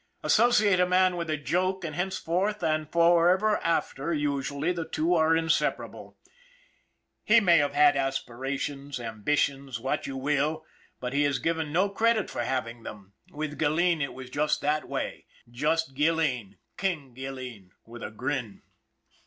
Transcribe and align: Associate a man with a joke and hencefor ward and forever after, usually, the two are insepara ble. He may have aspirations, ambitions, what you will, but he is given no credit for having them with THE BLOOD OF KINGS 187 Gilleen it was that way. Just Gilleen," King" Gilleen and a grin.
Associate 0.23 0.79
a 0.79 0.87
man 0.87 1.15
with 1.15 1.29
a 1.29 1.37
joke 1.37 1.85
and 1.85 1.95
hencefor 1.95 2.27
ward 2.27 2.63
and 2.63 2.91
forever 2.91 3.59
after, 3.63 4.11
usually, 4.11 4.71
the 4.71 4.83
two 4.89 5.13
are 5.13 5.35
insepara 5.35 5.91
ble. 5.91 6.17
He 7.23 7.39
may 7.39 7.59
have 7.59 7.75
aspirations, 7.75 8.99
ambitions, 8.99 9.79
what 9.79 10.07
you 10.07 10.17
will, 10.17 10.65
but 10.99 11.13
he 11.13 11.23
is 11.23 11.37
given 11.37 11.71
no 11.71 11.87
credit 11.87 12.31
for 12.31 12.41
having 12.43 12.81
them 12.81 13.13
with 13.31 13.51
THE 13.51 13.57
BLOOD 13.57 13.65
OF 13.73 13.77
KINGS 13.77 13.99
187 13.99 13.99
Gilleen 13.99 14.01
it 14.01 14.41
was 14.41 14.59
that 14.61 14.89
way. 14.89 15.25
Just 15.51 15.93
Gilleen," 15.93 16.57
King" 16.79 17.13
Gilleen 17.15 17.69
and 17.85 18.03
a 18.03 18.09
grin. 18.09 18.63